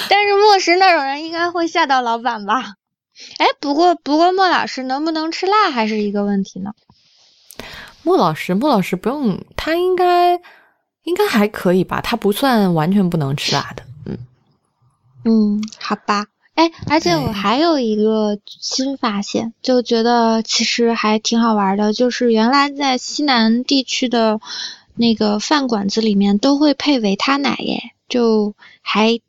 [0.09, 2.75] 但是莫石那种人应该会吓到老板吧？
[3.39, 6.73] 哎，不过不过莫老师能不能吃辣还是一个问题呢？
[8.03, 10.41] 莫老师，莫老师不用，他应该
[11.05, 12.01] 应该还可以吧？
[12.01, 13.83] 他不算完全不能吃辣的。
[14.07, 14.19] 嗯，
[15.79, 24.41] 好吧，哎，而且我还有一个新发现，就觉得其实还挺好玩的，就是原来在西南地区的
[24.95, 29.21] 那个饭馆子里面都会配维他奶耶，就还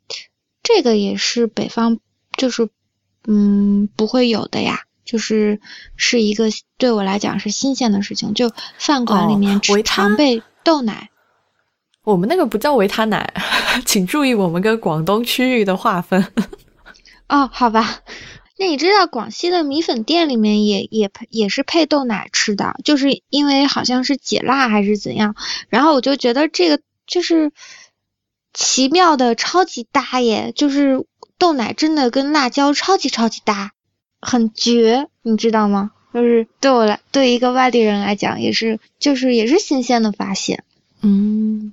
[0.62, 1.98] 这个也是北方
[2.36, 2.68] 就是
[3.26, 5.60] 嗯不会有的呀，就是
[5.96, 11.10] 是一个对我来讲是新鲜的事情，就饭馆里面常备豆奶。
[12.04, 13.32] 我们那个不叫维他奶，
[13.84, 16.24] 请注意我们跟广东区域的划分。
[17.28, 18.00] 哦，好吧，
[18.58, 25.34] 那你知道广西的米粉店里面也也配也是配豆奶吃的，就是因为好像是解辣还是怎样，
[25.70, 27.50] 然后我就觉得这个就是
[28.52, 31.06] 奇妙的超级搭耶，就是
[31.38, 33.72] 豆奶真的跟辣椒超级超级搭，
[34.20, 35.92] 很绝，你知道吗？
[36.12, 40.62] 就是对我来，对一个外地人来讲，也是就是也是新鲜的发现，
[41.00, 41.72] 嗯。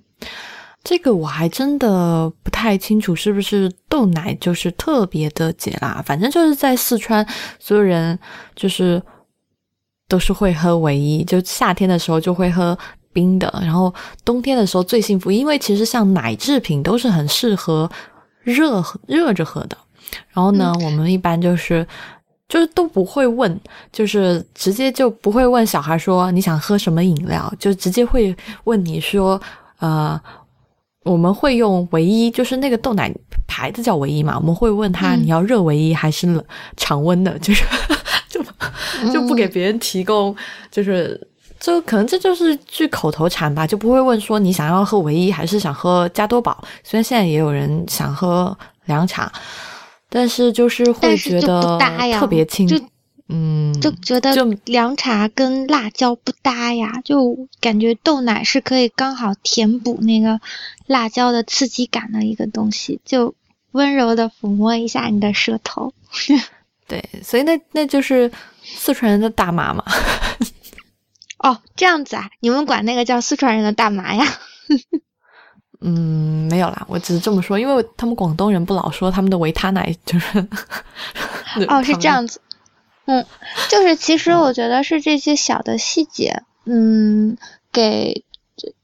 [0.83, 6.01] 这个我还真的不太清楚，是不是豆奶就是特别的解辣？
[6.03, 7.25] 反正就是在四川，
[7.59, 8.17] 所有人
[8.55, 8.99] 就是
[10.07, 12.75] 都是会喝唯一，就夏天的时候就会喝
[13.13, 13.93] 冰的，然后
[14.25, 17.89] 冬天的时候最幸福，因为其实像奶制品都是很适合
[18.41, 19.77] 热热着喝的。
[20.31, 21.87] 然后呢，我们一般就是
[22.49, 23.57] 就是都不会问，
[23.91, 29.39] 就是直接就不会问小孩说你想喝什么饮料，就直接会问你说
[29.77, 30.19] 呃。
[31.03, 33.11] 我们会用唯一，就是那个豆奶
[33.47, 34.37] 牌子叫唯一嘛。
[34.37, 36.45] 我们会问他，你要热唯一还是
[36.77, 37.37] 常温的？
[37.39, 37.65] 就是
[38.29, 38.43] 就
[39.11, 40.35] 就不给别人提供，
[40.69, 41.19] 就是
[41.59, 46.63] 就可能这就是句口头禅吧，就不会问说你想要喝唯一还是想喝加多宝。
[46.83, 49.31] 虽然现在也有人想喝凉茶，
[50.07, 51.79] 但是就是会觉得
[52.19, 52.67] 特别清，
[53.33, 60.41] 嗯，就觉得凉茶跟辣椒不搭呀，就感觉豆奶是可以刚好填补那个
[60.85, 63.33] 辣椒的刺激感的一个东西，就
[63.71, 65.93] 温柔的抚摸一下你的舌头。
[66.89, 68.29] 对，所以那那就是
[68.61, 69.85] 四川人的大麻嘛。
[71.39, 72.29] 哦，这样子啊？
[72.41, 74.25] 你们管那个叫四川人的大麻呀？
[75.79, 80.45] 嗯，没有啦，我只是这么说，因为他们广东人不老说他们的维他奶就是。
[81.69, 82.41] 哦，是这样子。
[83.05, 83.25] 嗯，
[83.69, 87.37] 就是其实我觉得是这些小的细节，嗯，
[87.71, 88.23] 给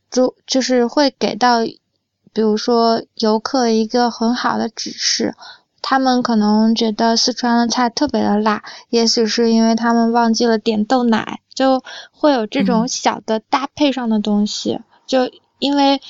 [0.10, 1.64] 就就是会给到，
[2.34, 5.36] 比如说游客一个很好的指示。
[5.80, 14.82] 他们可能觉得四川的菜特别的辣，也许是因为他们忘记了点豆奶，就会有这种小的搭配上的东西。
[15.06, 16.02] 就因为，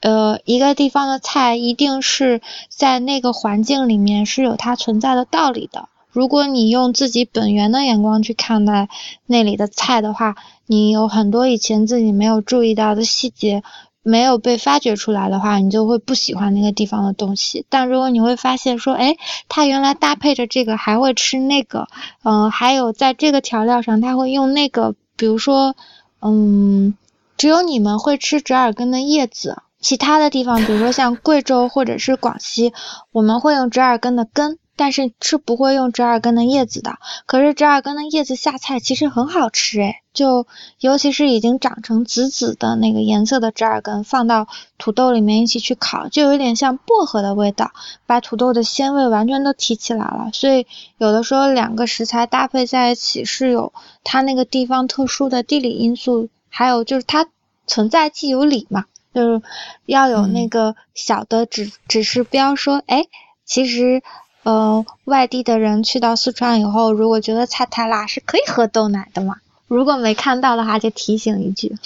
[0.00, 5.88] 呃，一个地方的菜一定是在那个环境里面是有它存在的道理的。
[6.12, 8.88] 如果你用自己本源的眼光去看待
[9.26, 13.62] 那里的菜的话，你有很多以前自己没有注意到的细节。
[14.02, 17.66] 没有被发掘出来的话，你就会不喜欢那个地方的东西。
[17.68, 21.86] 但如果你会发现说，哎，他原来搭配着这个还会吃那个，
[22.24, 25.76] 嗯，还有在这个调料上他会用那个，比如说，
[26.22, 26.96] 嗯，
[27.36, 32.72] 只有你们会吃折耳根的叶子，其他的地方，比如说像贵州或者是广西，
[33.12, 34.56] 我们会用折耳根的根。
[34.80, 40.46] 但是是不会用折耳根的叶子的，可是折耳根的叶子下菜其实很好吃诶，就
[40.78, 47.72] 尤其是已经长成紫紫的那个颜色的折耳根，放到土豆里面一起去烤，就有点像薄荷的味道，
[48.06, 50.30] 把土豆的鲜味完全都提起来了。
[50.32, 50.66] 所以
[50.96, 57.28] 有的时候两个食材搭配在一起是有它那个地方特殊的地理因素，还有就是它
[57.66, 59.42] 存在既有理嘛，就是
[59.84, 63.04] 要有那个小的指指示标说，哎，
[63.44, 64.02] 其实。
[64.42, 69.36] 呃，外地的人去到四川以后，如果觉得菜太辣，是可以喝豆奶的嘛？
[69.68, 71.76] 如果没看到的话，就提醒一句。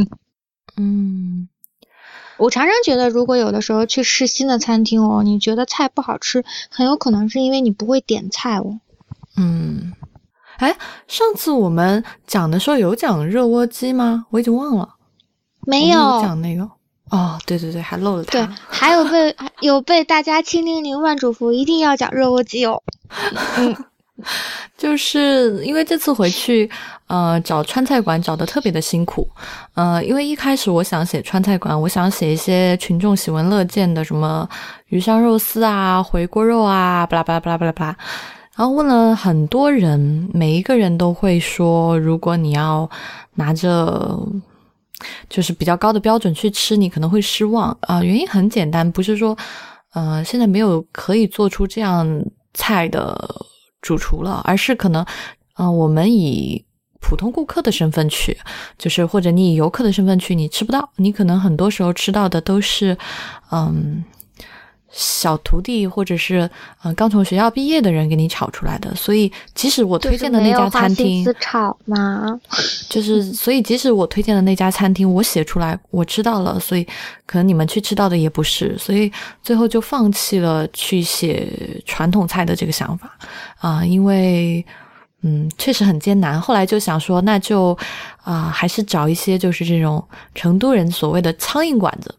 [0.76, 1.48] 嗯，
[2.36, 8.78] 我常常觉得，如果有的时候去试新的餐厅哦，你觉得菜不好吃，很有可能是因为你不会点菜哦。
[9.36, 9.94] 嗯，
[10.58, 10.76] 哎，
[11.08, 14.26] 上次我们讲的时候有讲热窝鸡吗？
[14.30, 14.96] 我已经忘了。
[15.66, 16.70] 没有讲那个。
[17.10, 18.30] 哦，对对对，还漏了它。
[18.32, 22.80] 对，还有被有被大家千叮咛万嘱咐，一定要讲热窝鸡哦。
[23.58, 23.76] 嗯，
[24.78, 26.70] 就是因为这次回去，
[27.08, 29.28] 呃，找川菜馆找的特别的辛苦。
[29.74, 34.48] 呃，因为一开始我想写川菜馆，我想写一些群众喜闻乐见的，什么
[34.90, 37.96] 鱼香肉丝啊、回锅肉啊，巴拉巴拉巴拉巴拉巴拉。
[38.54, 42.88] 然后问了很多人，每一个人都会说，如果你要
[43.34, 44.16] 拿着。
[45.28, 48.02] 就是比较高的标准去吃，你可能会失望啊。
[48.02, 49.36] 原因很简单，不是说，
[49.92, 52.06] 呃，现在没有可以做出这样
[52.54, 53.16] 菜的
[53.80, 55.04] 主厨了，而是可能，
[55.56, 56.64] 呃，我们以
[57.00, 58.36] 普通顾客的身份去，
[58.78, 62.96] 就是或者你以游客的身份去，你吃不到，你可能很多时候吃到的都是，
[63.50, 64.04] 嗯。
[64.92, 66.50] 小徒弟或者是
[66.82, 72.38] 呃刚从学校毕业的人给你炒出来的，所以即使我推荐的那家餐厅，炒吗？
[72.90, 76.84] 就是所以即使我推荐的那家餐厅，我写出来我知道了，所以
[77.24, 79.10] 可能你们去吃到的也不是，所以
[79.42, 81.48] 最后就放弃了去写
[81.86, 83.16] 传统菜的这个想法
[83.60, 84.64] 啊，因为
[85.22, 86.40] 嗯确实很艰难。
[86.40, 87.78] 后来就想说，那就
[88.24, 92.12] 啊还是找一些就是这种成都人所谓的苍蝇馆子。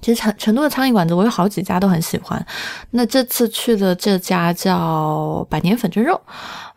[0.00, 2.44] 其实成成都的苍蝇馆子，我有好几家都很喜欢。
[2.90, 6.20] 那这次去的这家叫百年粉蒸肉，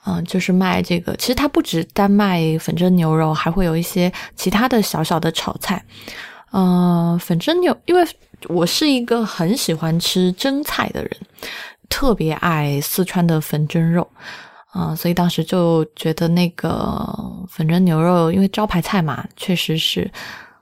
[0.05, 1.15] 嗯，就是卖这个。
[1.15, 5.83] 其实它不止单卖粉蒸牛肉，还会有一些其他的小小的炒菜。
[6.51, 8.05] 嗯，粉蒸牛，因为
[8.49, 11.11] 我是一个很喜欢吃蒸菜的人，
[11.89, 14.07] 特别爱四川的粉蒸肉
[14.71, 17.03] 啊，所以当时就觉得那个
[17.49, 20.11] 粉蒸牛肉，因为招牌菜嘛，确实是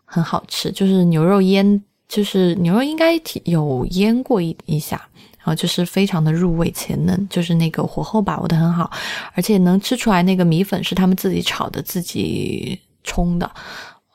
[0.05, 1.83] 很好吃，就是牛肉腌。
[2.11, 3.13] 就是牛肉应该
[3.45, 5.01] 有腌过一一下，
[5.37, 8.91] 然后就是非常的入味且嫩，就是那个火候把握的很好，
[9.33, 13.49] 而且能吃出来那个米粉是他们自己炒的、自己冲的，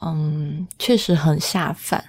[0.03, 2.05] 嗯，确实很下饭。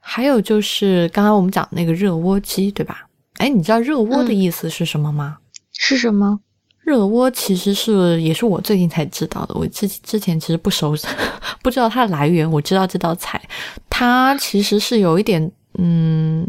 [0.00, 3.06] 还有就是刚刚我们讲那个热窝鸡，对吧？
[3.36, 5.38] 哎，你知道热窝的意思是什么吗？
[5.72, 6.40] 是什么？
[6.86, 10.94] 热窝其实是也是我最近才知道的，我之之前其实不熟，
[11.60, 12.48] 不知道它的来源。
[12.48, 13.42] 我知道这道菜，
[13.90, 16.46] 它其实是有一点，嗯，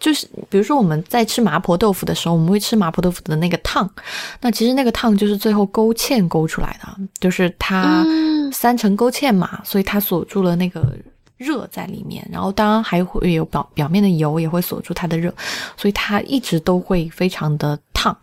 [0.00, 3.88] 就是比如说我们在吃麻婆豆腐的时候，我们会吃麻婆豆腐的那个烫，
[4.40, 6.88] 那其实那个烫就是最后勾芡勾出来的，
[7.20, 8.04] 就是它
[8.52, 10.92] 三层勾芡嘛，所以它锁住了那个
[11.36, 15.32] 热在里面，然后当然还会有表表面的油也会锁住它的热，
[15.76, 18.18] 所以它一直都会非常的烫。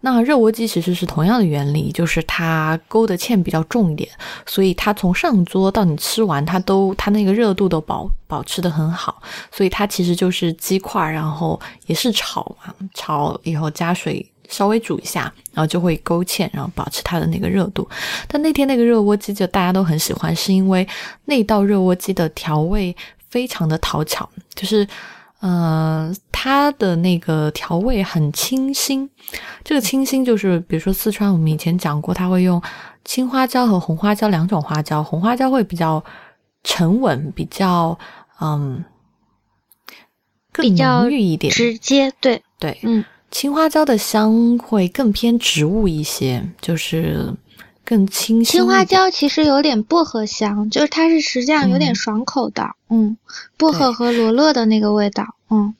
[0.00, 4.08] 那热锅鸡其实是同样的原理，就是它勾的芡比较重一点，
[4.46, 9.20] 所以它从上桌到你吃完，它都它那个热度都保保持的很好，
[9.50, 15.22] 所以它其实就是鸡块，然后也是炒嘛，炒以后加水稍微煮一下，
[15.52, 17.88] 然后就会勾芡，然后保持它的那个热度。
[18.28, 20.86] 但那天那个热锅鸡就大家都很喜欢，是因为
[21.24, 22.94] 那道热锅鸡的调味
[23.28, 24.86] 非常的讨巧，就是。
[25.40, 29.08] 呃，它的那个调味很清新，
[29.62, 32.60] 这个清新就是，比如说四川，我们以前讲过，它会用
[33.04, 36.02] 青花椒和红花椒两种花椒，红花椒会比较
[36.64, 37.98] 沉稳，比较
[38.40, 38.84] 嗯，
[40.52, 42.42] 更浓郁一点，直接对。
[42.58, 47.34] 对，嗯，青花椒的香会更偏植物一些，就是。
[47.86, 48.44] 更清新。
[48.44, 53.16] 青花椒其实有点薄荷香，就是它是实际上有点爽口的，嗯，
[53.56, 55.74] 薄荷和罗勒的那个味道，嗯。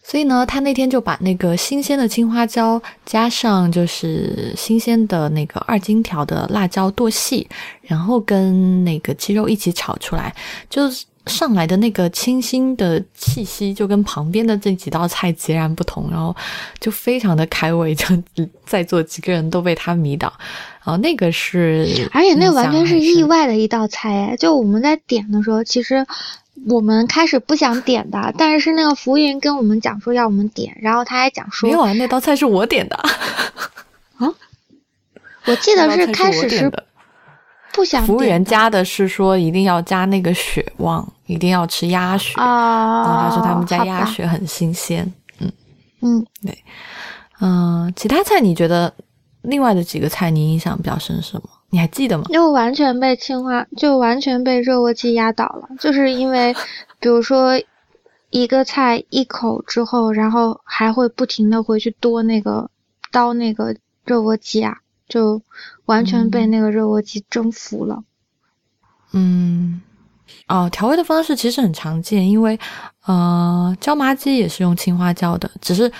[0.00, 7.48] 所以呢，他那天就把那个新鲜的青花椒加上就是新鲜的那个二荆条的辣椒剁细，
[7.82, 10.34] 然后跟那个鸡肉一起炒出来，
[10.68, 11.06] 就是。
[11.26, 16.34] 上来的那个清新的气息，就跟旁边的这几道菜截然不同，然后
[16.80, 18.06] 就非常的开胃，就
[18.64, 20.32] 在座几个人都被他迷倒。
[20.88, 24.36] 然后那个是，而且那完全是意外的一道菜哎！
[24.38, 26.06] 就我们在点的时候，其实
[26.66, 32.96] 我们开始不想点的，但是那个服务员跟我们讲说要我们点，然后他还讲说没有啊，那道菜是我点的
[34.16, 34.32] 啊，
[35.44, 36.72] 我记得是开始是。
[37.70, 43.04] 不想服务员加的是说一定要加那个血旺，一定要吃鸭血啊。
[43.04, 45.12] 然后他说他们家鸭血很新鲜。
[45.38, 45.52] 嗯
[46.00, 46.64] 嗯，对，
[47.40, 48.92] 嗯，其他菜你觉得
[49.42, 51.48] 另外的几个菜你印象比较深什么？
[51.70, 52.24] 你还记得吗？
[52.32, 55.68] 就完全被青花，就完全被热锅鸡压倒了。
[55.78, 56.54] 就是因为，
[57.00, 57.60] 比如说
[58.30, 62.70] 一个菜一口之后，然后还会不停的回去多那个
[63.12, 64.78] 刀那个热锅鸡啊。
[65.08, 65.40] 就
[65.86, 68.04] 完全被那个热锅鸡征服了。
[69.12, 69.80] 嗯，
[70.48, 72.60] 哦，调味的方式其实很常见，因为
[73.06, 75.90] 呃，椒麻鸡也是用青花椒的，只是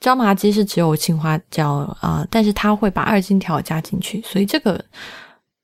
[0.00, 4.72] 椒麻鸡是只有青花椒啊，但是它会把二荆条加进去，所以这个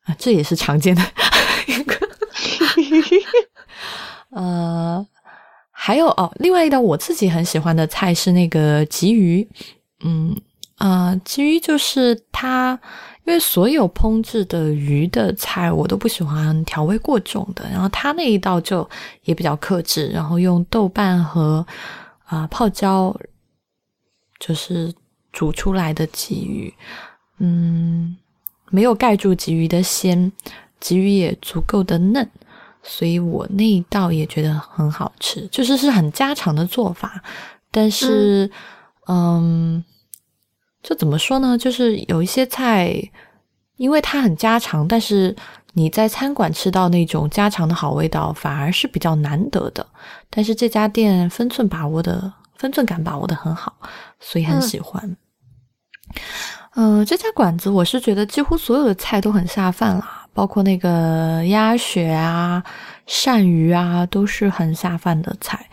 [0.05, 1.03] 啊，这也是常见的
[1.67, 1.97] 一个。
[4.31, 5.07] 呃，
[5.71, 9.49] 还有哦，另外一道我自己很喜欢的菜是那个鲫鱼，
[10.05, 10.37] 嗯。
[10.79, 12.77] 啊，鲫鱼就是它，
[13.25, 18.89] 因为所有烹制的鱼的菜我都不喜欢调味过重的，然后它那一道就
[19.23, 21.65] 也比较克制，然后用豆瓣和
[22.25, 23.17] 啊泡椒
[24.45, 24.93] 就是
[25.31, 26.75] 煮出来的鲫鱼，
[27.39, 28.17] 嗯，
[28.71, 30.33] 没有盖住鲫鱼的鲜，
[30.81, 32.29] 鲫鱼也足够的嫩，
[32.83, 37.23] 所以我那一道也觉得很好吃，就是是很家常的做法，
[37.71, 38.51] 但是
[39.07, 39.85] 嗯。
[40.85, 41.57] 就怎么说呢？
[41.57, 42.93] 就是有一些菜，
[43.77, 45.33] 因为它很家常，但是
[45.75, 49.87] 你在餐馆吃到那种家常的好味道，反而是比较难得的。
[50.29, 53.73] 但是这家店分寸把握的分寸感把握的很好，
[54.23, 55.17] 所以很喜欢。
[56.77, 62.65] 嗯，这家馆子我是觉得几乎所有的菜都很下饭啦，包括那个鸭血啊、
[63.07, 65.69] 鳝鱼啊，都是很下饭的菜。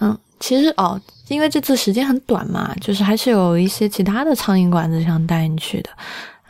[0.00, 1.00] 嗯，其实哦。
[1.28, 5.90] 因为这次时间很短嘛，就是还是有一些其他的苍蝇馆子想带你去的，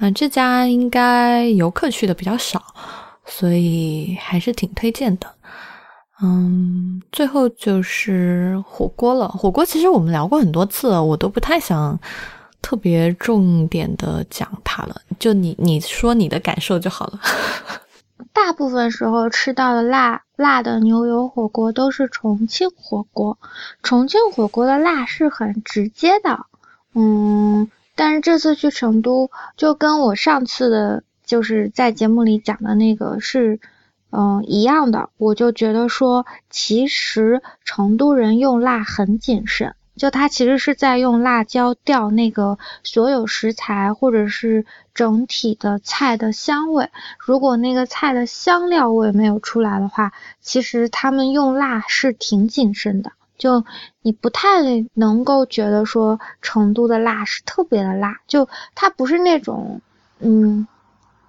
[0.01, 2.63] 嗯，这家应该游客去的比较少，
[3.25, 5.27] 所以还是挺推荐的。
[6.23, 9.29] 嗯，最后就是火锅了。
[9.29, 11.99] 火锅其实我们聊过很多次了，我都不太想
[12.63, 14.97] 特别重点的讲它了。
[15.19, 17.21] 就你你说你的感受就好了。
[18.33, 23.39] 大部分时候吃到的辣辣的牛油火锅都是重庆火锅，
[23.83, 26.47] 重庆火锅的辣是很直接的，
[26.95, 33.59] 嗯，但是这次去成都就跟我上次的就是在节目里讲的那个是
[34.17, 39.75] 嗯一样的，我就觉得说其实成都人用辣很谨慎。
[39.95, 53.13] 就他其实是在用辣椒调那个所有食材或者是整体的菜的香味，如果那个菜的香料味没有出来的话，其实他们用辣是挺谨慎的。
[53.39, 53.65] 就
[54.03, 54.63] 你不太
[54.95, 59.81] 能够觉得说成都的辣是特别的辣，就它不是那种
[60.21, 60.67] 嗯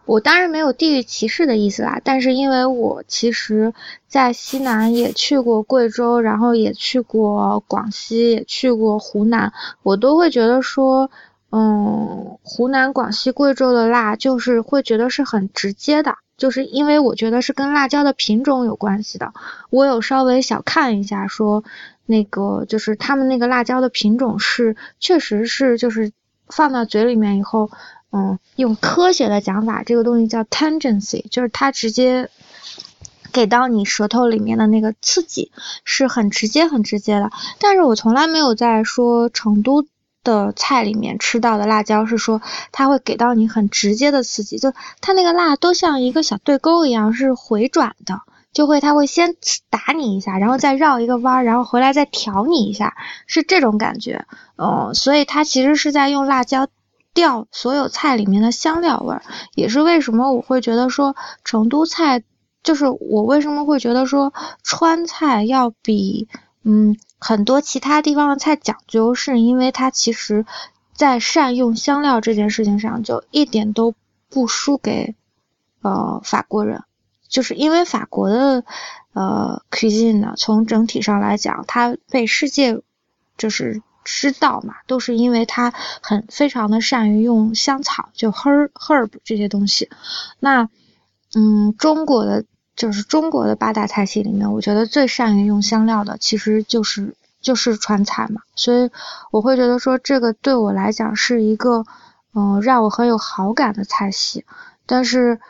[0.07, 3.73] 我当然没有地域歧视的意思啦，但是因为我其实，
[4.07, 9.51] 在西南也去过贵州，然后也去过广西，也去过湖南，
[9.83, 11.11] 我都会觉得说，
[11.51, 19.33] 嗯，湖南、广西、贵州的辣就是会觉得是很直接的，就是因为我觉得是跟辣椒的品种有关系的。
[19.69, 21.65] 我有稍微小看一下，说
[22.05, 26.13] 那个就是他们那个辣椒的品种是，确实是就是
[26.47, 27.69] 放到嘴里面以后。
[28.17, 32.31] 嗯，用科学的讲法，这个东西叫 tangency，就是它直接
[33.31, 35.51] 给到你舌头里面的那个刺激
[35.83, 37.29] 是很直接、很直接的。
[37.59, 39.85] 但是我从来没有在说成都
[40.23, 42.41] 的菜里面吃到的辣椒是说
[42.71, 49.35] 它会给到你很直接的刺激，就它那个辣都像一个小对勾一样是回转的，就会它会先
[49.69, 52.95] 打你一下，然后再绕一个弯，然后回来再调你一下，
[53.27, 54.25] 是这种感觉。
[54.57, 56.67] 嗯，所以它其实是在用辣椒。
[57.17, 59.23] 调所有菜里面的香料味儿，
[59.55, 62.21] 也是为什么我会觉得说成都菜，
[62.61, 66.27] 就是我为什么会觉得说川菜要比
[66.63, 70.45] 嗯很多其他地方的菜讲究，是因为它其实，
[70.93, 73.95] 在善用香料这件事情上就一点都
[74.29, 75.15] 不输给
[75.81, 76.83] 呃法国人，
[77.27, 78.63] 就是因为法国的
[79.13, 82.79] 呃 cuisine 呢，从整体上来讲，它被世界
[83.39, 83.81] 就是。
[84.07, 89.89] 知道嘛，都是因为他很非常的善于用香草，就 herb herb 这些东西。
[90.39, 90.69] 那，
[91.35, 92.45] 嗯，中国的
[92.77, 98.41] 就是中国的八大菜系里面，我觉得最善于用香料的，其实就是就是川菜嘛。
[98.55, 98.89] 所以
[99.29, 101.83] 我会觉得说，这个对我来讲是一个，
[102.33, 104.45] 嗯，让我很有好感的菜系。
[104.85, 105.41] 但是，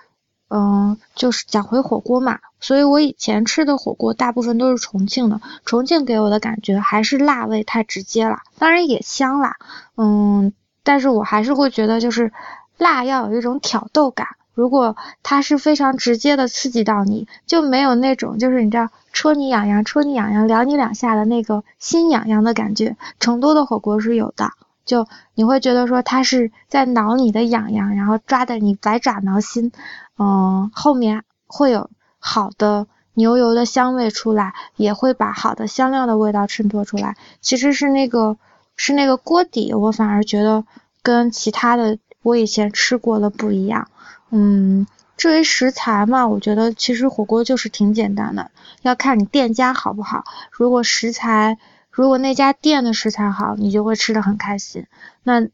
[0.50, 2.39] 嗯，就是讲回火锅嘛。
[2.60, 9.58] 所以我以前吃的火锅大部分都是重庆的，重庆给我的感觉还是辣味太直接了，当然也香辣，
[9.95, 12.34] 嗯，但是我还是会觉得就是
[12.78, 22.98] 辣要有一种挑逗感，如果它是非常直接的刺激到你，就没有那种就是你知道戳你痒痒、戳你痒痒、撩你两下的那个心痒痒的感觉。
[23.20, 24.50] 成都的火锅是有的，
[24.84, 29.72] 就你会觉得说它是在挠你的痒痒，然后抓的你百爪挠心，
[30.18, 31.89] 嗯，后面会有。
[32.20, 37.15] 好的牛油的香味出来，也会把好的香料的味道衬托出来。
[37.39, 38.38] 其实是那个
[38.76, 40.65] 是那个锅底，我反而觉得
[41.03, 43.88] 跟其他的我以前吃过的不一样。
[44.30, 48.51] 嗯，至于食材嘛，我觉得其实火锅就是挺简单的，
[48.82, 50.26] 要看你店家好不好。
[50.51, 51.57] 如果食材，
[51.89, 54.88] 如果那家店的食材好，你就会吃的很开心。
[55.24, 55.47] 那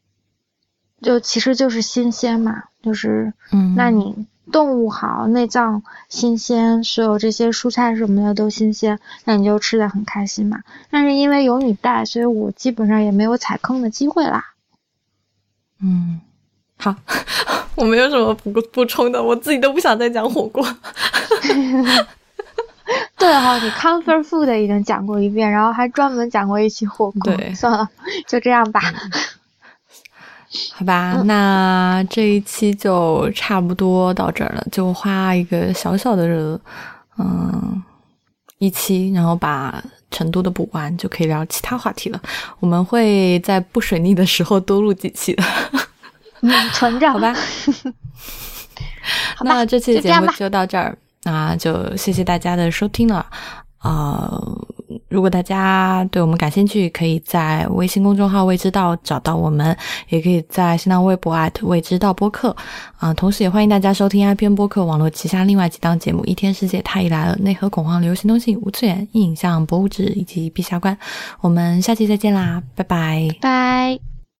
[1.01, 4.25] 就其实就是新鲜嘛，就是嗯，那你。
[4.51, 10.59] 动物好，内脏新鲜，所有这些蔬菜什么的都新鲜，那你就吃的很开心嘛。
[10.91, 14.53] 但是因为有你带，所以我基本上也没有踩坑的机会啦。
[15.81, 16.21] 嗯，
[16.77, 16.95] 好，
[17.75, 20.65] 我没有什么补补充的，我自己都不想再讲火锅。
[23.17, 27.89] 对哈，你 comfort food 已经讲过一遍，然后还专门讲过一期火锅，算了，
[28.27, 28.81] 就这样吧。
[30.73, 36.59] 好吧，那这一期就差不多到这儿了，就花一个小小的
[37.17, 37.81] 嗯
[38.59, 42.21] 一期，然后把成都的补完，就可以聊其他话题了。
[42.59, 45.43] 我们会在不水逆的时候多录几期的，
[46.73, 47.35] 存着 好吧。
[49.41, 53.25] 那这期节目就到这儿，那就谢谢大家的收听了。
[53.79, 54.31] 啊，
[55.13, 59.77] 如果大家对我们感兴趣，可以在微信公众号“未知道”找到我们，
[60.09, 62.55] 也可以在新浪微博未知道播客
[62.97, 63.13] 啊。
[63.13, 70.95] 同时，也欢迎大家收听 IPN 播客网络旗下另外几档节目《一天世界》《太医来了》《内核恐慌》《流行东西》《无次元》《影像博物志》以及《陛下观》。
[71.41, 74.12] 我们下期再见啦，拜拜，拜。